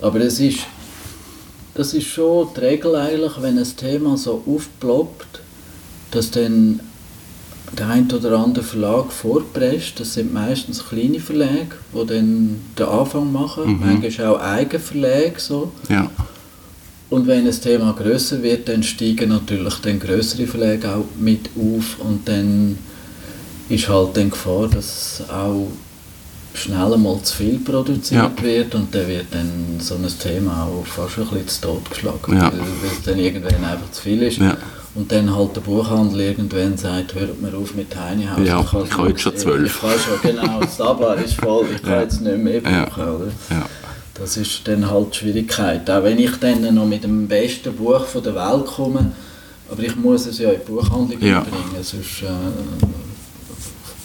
Aber 0.00 0.20
es 0.20 0.40
ist, 0.40 0.60
das 1.74 1.94
ist 1.94 2.06
schon 2.08 2.48
die 2.56 2.60
Regel 2.60 2.94
eigentlich, 2.96 3.32
wenn 3.40 3.58
ein 3.58 3.76
Thema 3.76 4.16
so 4.16 4.42
aufploppt, 4.46 5.40
dass 6.10 6.30
dann 6.30 6.80
der 7.76 7.88
ein 7.88 8.10
oder 8.12 8.38
andere 8.38 8.64
Verlag 8.64 9.12
vorpresst. 9.12 9.98
Das 10.00 10.14
sind 10.14 10.32
meistens 10.32 10.84
kleine 10.88 11.20
Verlage, 11.20 11.76
die 11.92 12.06
dann 12.06 12.60
den 12.78 12.86
Anfang 12.86 13.32
machen. 13.32 13.78
Mhm. 13.80 14.00
Manchmal 14.02 14.26
auch 14.28 14.40
Eigenverlage. 14.40 15.34
So. 15.38 15.72
Ja, 15.88 16.10
Und 17.08 17.26
wenn 17.28 17.44
das 17.46 17.60
Thema 17.60 17.92
größer 17.92 18.42
wird, 18.42 18.68
dann 18.68 18.82
steigen 18.82 19.28
natürlich 19.28 19.74
dann 19.80 20.00
größere 20.00 20.46
Verlage 20.46 20.88
auch 20.90 21.04
mit 21.18 21.50
auf 21.56 21.98
und 22.00 22.26
dann 22.28 22.76
ist 23.68 23.88
halt 23.88 24.16
dann 24.16 24.30
Gefahr, 24.30 24.68
dass 24.68 25.22
auch 25.28 25.68
schnell 26.54 26.94
einmal 26.94 27.20
zu 27.22 27.36
viel 27.36 27.58
produziert 27.58 28.22
Ja. 28.38 28.42
wird 28.42 28.74
und 28.74 28.92
dann 28.94 29.06
wird 29.06 29.26
dann 29.30 29.50
so 29.78 29.94
ein 29.94 30.06
Thema 30.20 30.64
auch 30.66 30.86
fast 30.86 31.18
ein 31.18 31.24
bisschen 31.26 31.48
zu 31.48 31.60
Tod 31.60 31.90
geschlagen, 31.90 32.36
Ja. 32.36 32.50
weil, 32.52 32.60
es 32.98 33.04
dann 33.04 33.18
irgendwann 33.18 33.64
einfach 33.64 33.90
zu 33.92 34.02
viel 34.02 34.22
ist. 34.22 34.38
Ja. 34.38 34.56
Und 34.94 35.12
dann 35.12 35.36
halt 35.36 35.54
der 35.54 35.60
Buchhandel 35.60 36.20
irgendwann 36.22 36.76
sagt, 36.78 37.14
hört 37.14 37.40
mir 37.42 37.54
auf 37.54 37.74
mit 37.74 37.88
Tiny 37.90 38.24
House. 38.26 38.48
Ja, 38.48 38.62
kann 38.62 38.84
ich 38.84 38.96
habe 38.96 39.08
jetzt 39.10 39.20
schon 39.20 39.36
zwölf. 39.36 39.74
Ich 39.74 39.80
kann 39.80 39.90
schon, 39.98 40.30
genau, 40.36 40.60
das 40.60 40.76
Tabak 40.78 41.22
ist 41.24 41.34
voll, 41.34 41.66
ich 41.74 41.82
kann 41.82 42.00
jetzt 42.00 42.20
nicht 42.22 42.38
mehr 42.38 42.60
buchen. 42.60 43.02
Oder? 43.02 43.32
Das 44.18 44.36
ist 44.36 44.66
dann 44.66 44.90
halt 44.90 45.12
die 45.14 45.18
Schwierigkeit. 45.18 45.88
Auch 45.90 46.02
wenn 46.02 46.18
ich 46.18 46.36
dann 46.40 46.74
noch 46.74 46.86
mit 46.86 47.04
dem 47.04 47.28
besten 47.28 47.74
Buch 47.74 48.04
von 48.06 48.22
der 48.22 48.34
Welt 48.34 48.66
komme, 48.66 49.12
aber 49.70 49.82
ich 49.82 49.96
muss 49.96 50.26
es 50.26 50.38
ja 50.38 50.50
in 50.52 50.60
die 50.60 50.70
Buchhandlung 50.70 51.20
Ja. 51.20 51.40
bringen, 51.40 51.82
sonst 51.82 52.22
äh, 52.22 52.26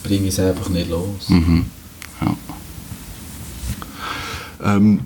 bringe 0.04 0.28
ich 0.28 0.34
es 0.34 0.40
einfach 0.40 0.70
nicht 0.70 0.90
los. 0.90 1.30
Mhm. 1.30 1.66
ja. 2.22 2.36
Ähm, 4.76 5.02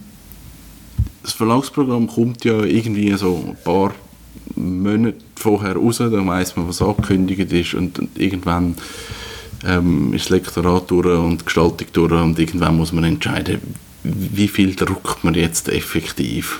das 1.24 1.34
Verlagsprogramm 1.34 2.08
kommt 2.08 2.46
ja 2.46 2.64
irgendwie 2.64 3.14
so 3.18 3.44
ein 3.48 3.58
paar 3.64 3.94
Monate 4.56 5.18
vorher 5.36 5.76
raus, 5.76 5.98
dann 5.98 6.28
weiß 6.28 6.56
man, 6.56 6.68
was 6.68 6.82
angekündigt 6.82 7.52
ist 7.52 7.74
und, 7.74 8.00
und 8.00 8.10
irgendwann 8.18 8.76
ähm, 9.66 10.14
ist 10.14 10.26
das 10.26 10.30
Lektorat 10.30 10.90
durch 10.92 11.08
und 11.08 11.42
die 11.42 11.46
Gestaltung 11.46 11.88
durch 11.94 12.12
und 12.12 12.40
irgendwann 12.40 12.78
muss 12.78 12.92
man 12.94 13.04
entscheiden, 13.06 13.60
wie 14.06 14.48
viel 14.48 14.76
druckt 14.76 15.24
man 15.24 15.34
jetzt 15.34 15.70
effektiv. 15.70 16.60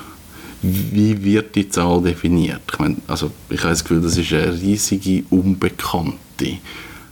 Wie 0.62 1.24
wird 1.24 1.56
die 1.56 1.70
Zahl 1.70 2.02
definiert? 2.02 2.62
Ich, 2.72 2.80
meine, 2.80 2.96
also 3.08 3.30
ich 3.50 3.60
habe 3.60 3.70
das 3.70 3.84
Gefühl, 3.84 4.02
das 4.02 4.18
ist 4.18 4.34
eine 4.34 4.52
riesige 4.54 5.24
Unbekannte. 5.30 6.58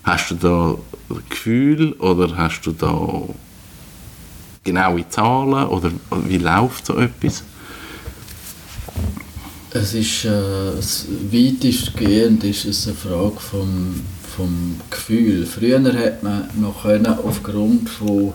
Hast 0.03 0.31
du 0.31 0.35
da 0.35 0.75
Gefühl 1.29 1.93
oder 1.93 2.35
hast 2.35 2.61
du 2.65 2.71
da 2.71 3.21
genaue 4.63 5.07
Zahlen 5.09 5.67
oder 5.67 5.91
wie 6.27 6.37
läuft 6.37 6.85
so 6.87 6.97
etwas? 6.97 7.43
Es 9.71 9.93
ist 9.93 10.25
äh, 10.25 10.69
es- 10.79 11.07
weitestgehend 11.31 12.43
ist 12.43 12.65
es 12.65 12.87
eine 12.87 12.95
Frage 12.95 13.39
vom, 13.39 14.01
vom 14.35 14.75
Gefühl. 14.89 15.45
Früher 15.45 15.81
hat 15.93 16.23
man 16.23 16.47
noch 16.59 16.83
können 16.83 17.07
aufgrund 17.07 17.89
von 17.89 18.33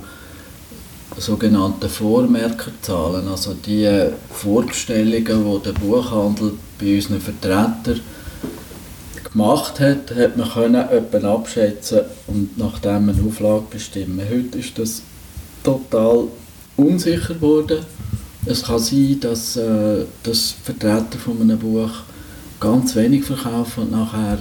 sogenannten 1.16 1.88
Vormerkerzahlen, 1.88 3.26
also 3.28 3.54
die 3.54 3.88
Vorbestellungen, 4.30 5.24
die 5.24 5.62
der 5.64 5.72
Buchhandel 5.72 6.52
bei 6.78 6.96
unseren 6.96 7.20
Vertretern 7.20 8.00
gemacht 9.30 9.80
hat, 9.80 10.14
hat 10.14 10.36
man 10.36 10.48
können 10.48 10.88
etwa 10.88 11.34
abschätzen 11.34 12.00
und 12.26 12.56
nach 12.58 12.78
dem 12.78 13.08
eine 13.08 13.14
Auflage 13.26 13.64
bestimmen. 13.70 14.20
Heute 14.20 14.58
ist 14.58 14.78
das 14.78 15.02
total 15.62 16.28
unsicher 16.76 17.34
geworden. 17.34 17.84
Es 18.46 18.62
kann 18.62 18.78
sein, 18.78 19.18
dass, 19.20 19.56
äh, 19.56 20.04
dass 20.22 20.54
Vertreter 20.62 21.18
von 21.22 21.40
einem 21.40 21.58
Buch 21.58 21.90
ganz 22.60 22.94
wenig 22.96 23.24
verkaufen 23.24 23.84
und 23.84 23.92
nachher 23.92 24.38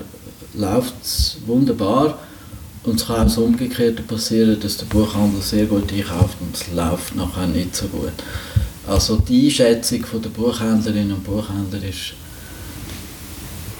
läuft 0.53 0.93
es 1.03 1.37
wunderbar. 1.45 2.17
Und 2.87 3.01
es 3.01 3.05
kann 3.07 3.17
auch 3.17 3.23
das 3.23 3.37
Umgekehrte 3.37 4.01
passieren, 4.01 4.57
dass 4.61 4.77
der 4.77 4.85
Buchhandel 4.85 5.41
sehr 5.41 5.65
gut 5.65 5.91
einkauft 5.91 6.37
und 6.39 6.55
es 6.55 6.73
läuft 6.73 7.15
nachher 7.15 7.47
nicht 7.47 7.75
so 7.75 7.85
gut. 7.87 8.13
Also 8.87 9.17
die 9.17 9.47
Einschätzung 9.47 10.05
von 10.05 10.21
der 10.21 10.29
Buchhändlerinnen 10.29 11.11
und 11.13 11.23
Buchhändler 11.25 11.83
ist 11.83 12.13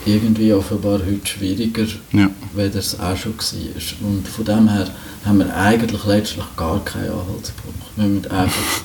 irgendwie 0.05 0.51
offenbar 0.53 0.99
heute 0.99 1.25
schwieriger, 1.25 1.85
Ja. 2.11 2.29
weder 2.53 2.79
es 2.79 2.99
auch 2.99 3.15
schon 3.15 3.33
war. 3.37 4.07
Und 4.09 4.27
von 4.27 4.45
dem 4.45 4.67
her 4.69 4.87
haben 5.25 5.39
wir 5.39 5.55
eigentlich 5.55 6.03
letztlich 6.05 6.45
gar 6.57 6.83
keinen 6.83 7.09
Anhaltspunkt. 7.11 7.81
Wir 7.95 8.05
müssen 8.05 8.31
einfach 8.31 8.81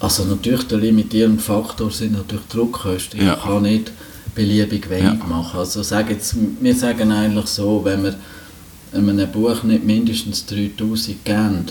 also 0.00 0.24
natürlich 0.24 0.66
der 0.66 0.78
limitierende 0.78 1.40
Faktor 1.40 1.88
sind 1.90 2.12
natürlich 2.12 2.44
Druckkosten. 2.48 3.20
Ich 3.20 3.26
Ja. 3.26 3.36
kann 3.36 3.62
nicht 3.62 3.92
beliebig 4.34 4.90
wenig 4.90 5.04
Ja. 5.20 5.26
machen. 5.26 5.60
Also 5.60 5.82
sagen 5.84 6.08
jetzt, 6.10 6.34
wir 6.60 6.74
sagen 6.74 7.12
eigentlich 7.12 7.46
so, 7.46 7.82
wenn 7.84 8.02
wir 8.02 8.14
einem 8.94 9.30
Buch 9.30 9.62
nicht 9.62 9.84
mindestens 9.84 10.44
3000 10.46 11.24
geben, 11.24 11.64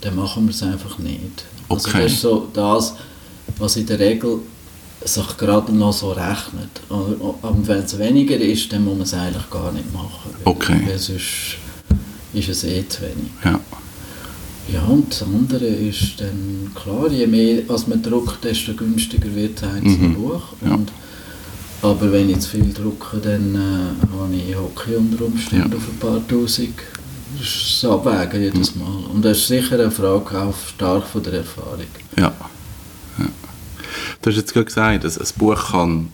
dann 0.00 0.16
machen 0.16 0.44
wir 0.46 0.50
es 0.50 0.62
einfach 0.62 0.98
nicht. 0.98 1.44
Also 1.68 1.88
Okay. 1.88 2.02
das 2.04 2.12
ist 2.12 2.20
so 2.20 2.48
das, 2.52 2.94
was 3.58 3.76
in 3.76 3.86
der 3.86 3.98
Regel 3.98 4.38
sich 5.04 5.36
gerade 5.36 5.72
noch 5.74 5.92
so 5.92 6.10
rechnet. 6.12 6.70
Und 6.88 7.68
wenn 7.68 7.78
es 7.78 7.98
weniger 7.98 8.36
ist, 8.36 8.72
dann 8.72 8.84
muss 8.84 8.94
man 8.94 9.02
es 9.02 9.14
eigentlich 9.14 9.50
gar 9.50 9.72
nicht 9.72 9.92
machen. 9.92 10.30
Weil- 10.44 10.52
Okay. 10.52 10.80
Weil 10.86 10.98
sonst 10.98 11.56
ist 12.34 12.48
es 12.48 12.64
eh 12.64 12.84
zu 12.88 13.02
wenig. 13.02 13.30
Ja. 13.44 13.60
Ja, 14.72 14.82
und 14.82 15.12
das 15.12 15.22
andere 15.22 15.64
ist 15.64 16.14
dann 16.20 16.72
klar, 16.74 17.08
je 17.10 17.26
mehr 17.28 17.62
als 17.68 17.86
man 17.86 18.02
druckt, 18.02 18.42
desto 18.42 18.74
günstiger 18.74 19.32
wird 19.34 19.62
das 19.62 19.74
einzelne 19.74 20.08
Mhm. 20.08 20.14
Buch. 20.14 20.42
Ja. 20.64 20.78
Aber 21.86 22.10
wenn 22.10 22.30
ich 22.30 22.40
zu 22.40 22.50
viel 22.50 22.72
drucke, 22.72 23.18
dann 23.18 23.54
äh, 23.54 24.16
habe 24.18 24.34
ich 24.34 24.56
Hockey 24.56 24.96
unter 24.96 25.24
Umständen 25.24 25.70
ja. 25.70 25.76
auf 25.76 25.88
ein 25.88 25.98
paar 26.00 26.26
Tausend. 26.26 26.74
Das 27.38 27.46
ist 27.46 27.82
das 27.82 27.90
Abwägen 27.90 28.42
jedes 28.42 28.74
mhm. 28.74 28.82
Mal. 28.82 29.04
Und 29.12 29.24
das 29.24 29.38
ist 29.38 29.46
sicher 29.46 29.78
eine 29.78 29.90
Frage 29.92 30.36
auch 30.36 30.54
stark 30.74 31.06
von 31.06 31.22
der 31.22 31.34
Erfahrung. 31.34 31.86
Ja. 32.16 32.34
ja. 33.18 33.26
Du 34.20 34.30
hast 34.30 34.36
jetzt 34.36 34.52
gerade 34.52 34.64
gesagt, 34.64 35.04
dass 35.04 35.16
ein 35.16 35.38
Buch 35.38 35.70
kann 35.70 36.08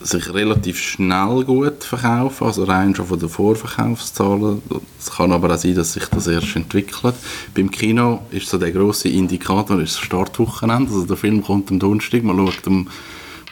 sich 0.00 0.32
relativ 0.32 0.78
schnell 0.78 1.42
gut 1.44 1.82
verkaufen, 1.82 2.46
also 2.46 2.62
rein 2.62 2.94
schon 2.94 3.06
von 3.06 3.18
den 3.18 3.28
Vorverkaufszahlen. 3.28 4.62
Es 5.00 5.10
kann 5.10 5.32
aber 5.32 5.52
auch 5.52 5.58
sein, 5.58 5.74
dass 5.74 5.94
sich 5.94 6.04
das 6.06 6.28
erst 6.28 6.54
entwickelt. 6.54 7.16
Beim 7.52 7.68
Kino 7.68 8.20
ist 8.30 8.48
so 8.48 8.58
der 8.58 8.70
große 8.70 9.08
Indikator 9.08 9.80
ist 9.80 9.96
das 9.96 10.04
Startwochenende, 10.04 10.92
also 10.92 11.04
der 11.04 11.16
Film 11.16 11.42
kommt 11.42 11.72
am 11.72 11.80
Donnerstag, 11.80 12.22
man 12.22 12.36
schaut 12.36 12.66
am 12.66 12.86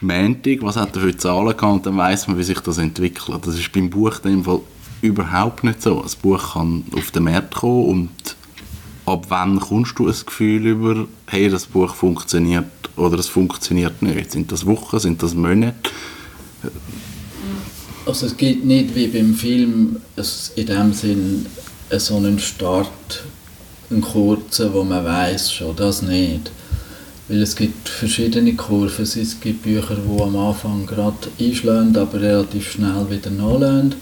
Montag, 0.00 0.62
was 0.62 0.76
hat 0.76 0.94
er 0.96 1.02
für 1.02 1.16
Zahlen 1.16 1.56
gehabt 1.56 1.86
dann 1.86 1.96
weiß 1.96 2.28
man, 2.28 2.38
wie 2.38 2.42
sich 2.42 2.60
das 2.60 2.78
entwickelt. 2.78 3.46
Das 3.46 3.58
ist 3.58 3.72
beim 3.72 3.88
Buch 3.88 4.20
in 4.24 4.30
dem 4.30 4.44
Fall 4.44 4.60
überhaupt 5.00 5.64
nicht 5.64 5.82
so. 5.82 6.02
Das 6.02 6.16
Buch 6.16 6.54
kann 6.54 6.84
auf 6.94 7.10
den 7.10 7.24
Markt 7.24 7.54
kommen 7.54 7.86
und 7.86 8.36
ab 9.06 9.26
wann 9.28 9.60
kommst 9.60 9.98
du 9.98 10.06
ein 10.06 10.14
Gefühl 10.26 10.66
über, 10.66 11.06
hey, 11.26 11.48
das 11.48 11.66
Buch 11.66 11.94
funktioniert 11.94 12.66
oder 12.96 13.18
es 13.18 13.28
funktioniert 13.28 14.02
nicht? 14.02 14.32
Sind 14.32 14.52
das 14.52 14.66
Wochen, 14.66 14.98
sind 14.98 15.22
das 15.22 15.34
Monate? 15.34 15.74
Also 18.04 18.26
es 18.26 18.36
gibt 18.36 18.64
nicht 18.64 18.94
wie 18.94 19.08
beim 19.08 19.34
Film 19.34 19.96
in 20.56 20.66
dem 20.66 20.92
Sinn 20.92 21.46
so 21.90 22.16
einen 22.16 22.38
Start, 22.38 23.24
einen 23.90 24.00
kurzen, 24.00 24.72
wo 24.72 24.84
man 24.84 25.04
weiß 25.04 25.52
schon, 25.52 25.74
das 25.76 26.02
nicht. 26.02 26.50
Weil 27.28 27.42
es 27.42 27.56
gibt 27.56 27.88
verschiedene 27.88 28.54
Kurven. 28.54 29.02
Es 29.02 29.40
gibt 29.40 29.62
Bücher, 29.62 29.96
die 29.96 30.22
am 30.22 30.36
Anfang 30.36 30.86
gerade 30.86 31.16
einschlagen, 31.40 31.96
aber 31.96 32.20
relativ 32.20 32.72
schnell 32.72 33.06
wieder 33.10 33.30
nachlösen. 33.30 33.94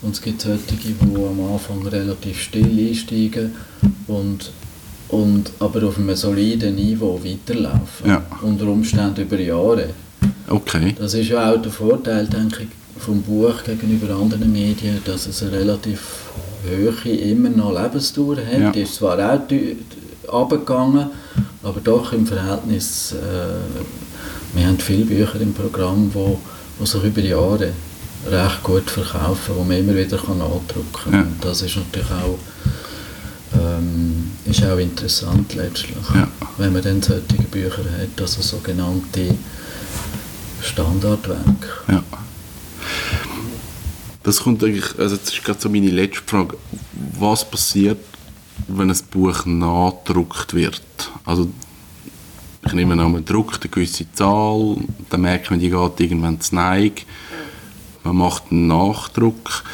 Und 0.00 0.14
es 0.14 0.22
gibt 0.22 0.42
solche, 0.42 0.60
die 0.76 0.94
am 1.16 1.52
Anfang 1.52 1.86
relativ 1.86 2.40
still 2.40 2.88
einsteigen 2.88 3.52
und, 4.06 4.50
und 5.08 5.52
aber 5.60 5.86
auf 5.88 5.98
einem 5.98 6.16
soliden 6.16 6.74
Niveau 6.74 7.20
weiterlaufen. 7.22 8.08
Ja. 8.08 8.24
Unter 8.42 8.66
Umständen 8.66 9.22
über 9.22 9.38
Jahre. 9.38 9.90
Okay. 10.48 10.94
Das 10.98 11.14
ist 11.14 11.28
ja 11.28 11.52
auch 11.52 11.60
der 11.60 11.70
Vorteil, 11.70 12.26
denke 12.26 12.64
ich, 12.64 12.68
vom 13.02 13.22
Buch 13.22 13.62
gegenüber 13.64 14.14
anderen 14.14 14.50
Medien, 14.52 14.98
dass 15.04 15.26
es 15.26 15.42
eine 15.42 15.52
relativ 15.52 16.00
hohe, 16.64 17.12
immer 17.12 17.50
noch 17.50 17.72
Lebensdauer 17.72 18.38
hat. 18.38 18.60
Ja. 18.60 18.70
Die 18.70 18.80
ist 18.80 18.96
zwar 18.96 19.18
auch 19.18 20.42
abgegangen, 20.42 21.10
aber 21.62 21.80
doch 21.80 22.12
im 22.12 22.26
Verhältnis, 22.26 23.12
äh, 23.12 24.56
wir 24.56 24.66
haben 24.66 24.78
viele 24.78 25.04
Bücher 25.04 25.40
im 25.40 25.54
Programm, 25.54 26.10
wo, 26.12 26.40
wo 26.78 26.84
sich 26.84 27.02
über 27.04 27.20
Jahre 27.20 27.72
recht 28.26 28.62
gut 28.62 28.90
verkaufen, 28.90 29.54
wo 29.56 29.64
man 29.64 29.78
immer 29.78 29.94
wieder 29.96 30.18
kann 30.18 30.38
nachdrucken 30.38 30.92
kann. 31.04 31.12
Ja. 31.12 31.26
Das 31.40 31.62
ist 31.62 31.76
natürlich 31.76 32.10
auch, 32.10 32.38
ähm, 33.58 34.30
ist 34.44 34.64
auch 34.64 34.78
interessant 34.78 35.54
letztlich, 35.54 35.96
ja. 36.14 36.28
wenn 36.58 36.72
man 36.72 36.82
dann 36.82 37.02
solche 37.02 37.22
Bücher 37.50 37.84
hat, 37.98 38.20
also 38.20 38.42
sogenannte 38.42 39.34
Standardwerke. 40.62 41.68
Ja. 41.88 42.02
Das 44.22 44.40
kommt 44.40 44.62
eigentlich, 44.62 44.98
also 44.98 45.16
das 45.16 45.34
ist 45.34 45.44
gerade 45.44 45.60
so 45.60 45.68
meine 45.68 45.90
letzte 45.90 46.22
Frage. 46.24 46.56
Was 47.18 47.48
passiert, 47.48 47.98
wenn 48.68 48.90
ein 48.90 48.98
Buch 49.10 49.44
nachgedruckt 49.46 50.54
wird? 50.54 50.82
Also 51.24 51.48
ich 52.64 52.72
nehme 52.72 52.92
an, 53.02 53.12
man 53.12 53.24
druckt 53.24 53.62
eine 53.62 53.70
gewisse 53.70 54.10
Zahl, 54.12 54.76
dann 55.10 55.20
merkt 55.22 55.50
man, 55.50 55.58
die 55.58 55.70
geht 55.70 56.00
irgendwann 56.00 56.40
zu 56.40 56.54
Neig. 56.54 57.04
Man 58.04 58.16
macht 58.16 58.44
einen 58.50 58.68
Nachdruck. 58.68 59.64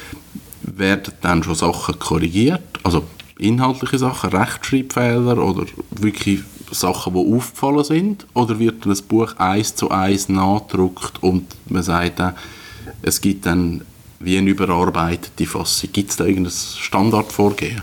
Werden 0.62 1.14
dann 1.20 1.42
schon 1.42 1.54
Sachen 1.54 1.98
korrigiert? 1.98 2.62
Also 2.82 3.04
inhaltliche 3.38 3.98
Sachen, 3.98 4.30
Rechtschreibfehler 4.30 5.38
oder 5.38 5.66
wirklich 5.90 6.40
Sachen, 6.70 7.14
die 7.14 7.36
aufgefallen 7.36 7.84
sind? 7.84 8.26
Oder 8.34 8.58
wird 8.58 8.84
das 8.84 9.02
Buch 9.02 9.34
eins 9.36 9.74
zu 9.74 9.90
eins 9.90 10.28
nachgedruckt 10.28 11.22
und 11.22 11.46
man 11.68 11.82
sagt 11.82 12.18
dann, 12.18 12.34
es 13.02 13.20
gibt 13.20 13.46
dann 13.46 13.82
wie 14.20 14.38
eine 14.38 14.50
überarbeitete 14.50 15.46
Fassung? 15.46 15.90
Gibt 15.92 16.10
es 16.10 16.16
da 16.16 16.24
irgendein 16.24 16.52
Standardvorgehen? 16.52 17.82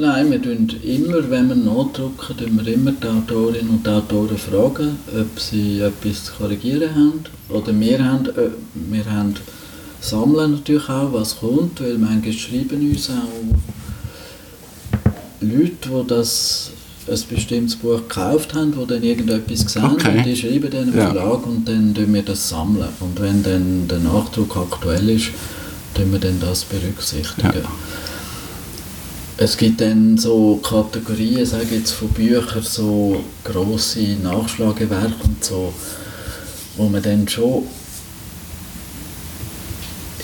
Nein, 0.00 0.30
wir 0.30 0.40
tun 0.40 0.68
immer, 0.84 1.28
wenn 1.28 1.48
wir 1.48 1.56
nachdrucken, 1.56 2.36
tun 2.36 2.60
wir 2.62 2.72
immer 2.72 2.92
die 2.92 3.08
Autorinnen 3.08 3.68
und 3.68 3.88
Autoren 3.88 4.38
fragen, 4.38 4.96
ob 5.12 5.40
sie 5.40 5.80
etwas 5.80 6.26
zu 6.26 6.34
korrigieren 6.34 6.94
haben. 6.94 7.24
Oder 7.48 7.72
wir 7.80 8.04
haben, 8.04 8.26
äh, 8.26 8.50
wir 8.74 9.04
haben 9.10 9.34
sammeln 10.00 10.52
natürlich 10.52 10.88
auch, 10.88 11.12
was 11.12 11.40
kommt, 11.40 11.80
weil 11.80 11.98
manchmal 11.98 12.32
schreiben 12.32 12.88
uns 12.92 13.10
auch 13.10 13.56
Leute, 15.40 15.72
die 15.82 16.06
das 16.06 16.70
ein 17.08 17.20
bestimmtes 17.28 17.74
Buch 17.74 17.96
gekauft 17.96 18.54
haben, 18.54 18.70
die 18.70 18.86
dann 18.86 19.02
irgendetwas 19.02 19.66
gesehen 19.66 19.84
okay. 19.84 20.18
haben, 20.18 20.22
die 20.22 20.36
schreiben 20.36 20.70
dann 20.70 20.92
im 20.92 20.96
ja. 20.96 21.06
Verlag 21.06 21.44
und 21.44 21.68
dann 21.68 21.92
tun 21.92 22.14
wir 22.14 22.22
das 22.22 22.48
sammeln. 22.48 22.86
Und 23.00 23.20
wenn 23.20 23.42
dann 23.42 23.88
der 23.88 23.98
Nachdruck 23.98 24.56
aktuell 24.58 25.08
ist, 25.08 25.30
tun 25.96 26.12
wir 26.12 26.20
dann 26.20 26.38
das 26.38 26.62
berücksichtigen. 26.62 27.52
Ja. 27.52 28.07
Es 29.40 29.56
gibt 29.56 29.80
dann 29.80 30.18
so 30.18 30.56
Kategorien, 30.56 31.46
sage 31.46 31.76
jetzt 31.76 31.92
von 31.92 32.08
Büchern, 32.08 32.60
so 32.60 33.22
grosse 33.44 34.16
Nachschlagewerke 34.20 35.14
und 35.24 35.44
so, 35.44 35.72
wo 36.76 36.88
man 36.88 37.00
dann 37.00 37.28
schon 37.28 37.62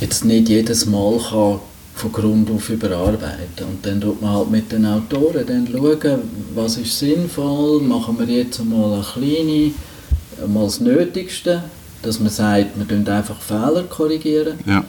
jetzt 0.01 0.25
nicht 0.25 0.49
jedes 0.49 0.87
Mal 0.87 1.17
kann 1.31 1.61
von 1.95 2.11
Grund 2.11 2.51
auf 2.51 2.69
überarbeiten. 2.69 3.69
Und 3.69 3.87
dann 3.87 4.03
schaut 4.03 4.21
man 4.21 4.33
halt 4.33 4.51
mit 4.51 4.73
den 4.73 4.85
Autoren 4.85 5.47
dann 5.47 5.69
schauen, 5.71 6.23
was 6.53 6.77
ist 6.77 6.99
sinnvoll, 6.99 7.83
machen 7.83 8.19
wir 8.19 8.27
jetzt 8.27 8.59
einmal 8.59 8.95
eine 8.95 9.05
kleine, 9.05 9.71
einmal 10.43 10.65
das 10.65 10.81
Nötigste, 10.81 11.63
dass 12.03 12.19
man 12.19 12.31
sagt, 12.31 12.77
wir 12.77 13.15
einfach 13.15 13.41
Fehler 13.41 13.85
korrigieren. 13.85 14.59
Ja. 14.67 14.85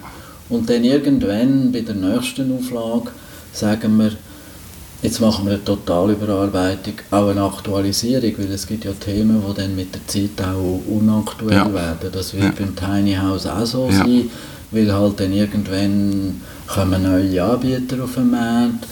Und 0.50 0.68
dann 0.68 0.84
irgendwann 0.84 1.72
bei 1.72 1.82
der 1.82 1.94
nächsten 1.94 2.58
Auflage 2.58 3.12
sagen 3.56 3.98
wir, 3.98 4.12
jetzt 5.02 5.22
machen 5.22 5.46
wir 5.46 5.54
eine 5.54 5.63
Totalüberarbeitung, 5.63 6.96
auch 7.12 7.30
eine 7.30 7.44
Aktualisierung, 7.44 8.34
weil 8.38 8.52
es 8.52 8.68
gibt 8.68 8.86
ja 8.86 8.91
Themen, 8.94 9.41
die 9.48 9.54
dann 9.54 9.76
mit 9.76 9.94
der 9.94 10.06
Zeit 10.08 10.46
auch 10.46 10.82
unaktuell 10.88 11.58
ja. 11.58 11.74
werden. 11.74 12.10
Das 12.12 12.34
wird 12.34 12.44
ja. 12.44 12.54
beim 12.58 12.76
Tiny 12.76 13.15
House 13.15 13.46
auch 13.46 13.65
so 13.65 13.88
ja. 13.89 13.98
sein, 13.98 14.30
weil 14.72 14.91
halt 14.91 15.20
dann 15.20 15.32
irgendwann 15.32 16.41
kommen 16.68 17.04
neue 17.04 17.44
Anbieter 17.44 18.04
auf 18.04 18.15
den 18.15 18.32
Markt. 18.32 18.88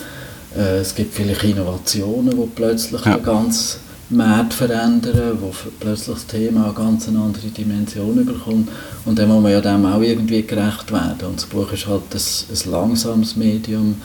Äh, 0.56 0.80
es 0.80 0.94
gibt 0.94 1.14
vielleicht 1.14 1.44
Innovationen, 1.44 2.30
die 2.30 2.50
plötzlich 2.56 3.04
ja. 3.06 3.18
ganzen 3.18 3.80
Markt 4.10 4.54
verändern, 4.54 5.38
wo 5.42 5.52
plötzlich 5.80 6.16
das 6.16 6.28
Thema 6.28 6.66
eine 6.66 6.74
ganz 6.74 7.08
andere 7.08 7.48
Dimension 7.48 8.26
bekommt. 8.26 8.70
Und 9.06 9.18
dann 9.18 9.30
muss 9.30 9.42
man 9.42 9.52
ja 9.52 9.62
dem 9.62 9.86
auch 9.86 10.02
irgendwie 10.02 10.44
gerecht 10.44 10.92
werden. 10.92 11.28
Und 11.30 11.38
das 11.38 11.46
Buch 11.46 11.72
ist 11.72 11.88
halt 11.88 12.04
ein, 12.14 12.20
ein 12.20 12.72
langsames 12.72 13.36
Medium. 13.36 13.96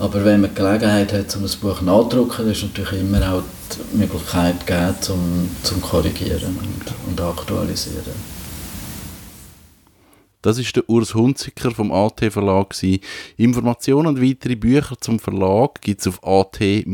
Aber 0.00 0.24
wenn 0.24 0.40
man 0.40 0.50
die 0.50 0.56
Gelegenheit 0.56 1.12
hat, 1.12 1.36
um 1.36 1.44
ein 1.44 1.50
Buch 1.60 1.82
nachzudrucken, 1.82 2.50
ist 2.50 2.62
natürlich 2.62 3.02
immer 3.02 3.34
auch 3.34 3.42
die 3.92 3.98
Möglichkeit 3.98 4.66
gegeben, 4.66 4.94
zum, 5.00 5.50
zum 5.62 5.82
Korrigieren 5.82 6.56
und, 6.56 6.94
und 7.06 7.20
Aktualisieren. 7.20 8.40
Das 10.40 10.56
ist 10.56 10.74
der 10.74 10.88
Urs 10.88 11.14
Hunziker 11.14 11.70
vom 11.70 11.92
AT 11.92 12.32
Verlag. 12.32 12.74
Informationen 13.36 14.06
und 14.06 14.22
weitere 14.22 14.56
Bücher 14.56 14.96
zum 14.98 15.18
Verlag 15.18 15.82
gibt 15.82 16.00
es 16.00 16.06
auf 16.06 16.24
at-verlag.ch. 16.24 16.88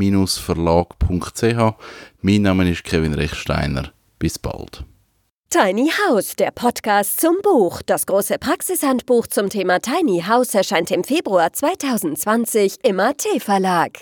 Mein 2.23 2.43
Name 2.43 2.69
ist 2.69 2.83
Kevin 2.83 3.15
Rechsteiner. 3.15 3.93
Bis 4.19 4.37
bald. 4.37 4.85
Tiny 5.49 5.91
House, 6.09 6.35
der 6.35 6.51
Podcast 6.51 7.21
zum 7.21 7.37
Buch. 7.41 7.81
Das 7.87 8.05
große 8.07 8.37
Praxishandbuch 8.39 9.29
zum 9.29 9.49
Thema 9.49 9.79
Tiny 9.79 10.25
House 10.27 10.55
erscheint 10.55 10.91
im 10.91 11.05
Februar 11.05 11.53
2020 11.53 12.79
im 12.83 12.99
AT 12.99 13.23
Verlag. 13.39 13.93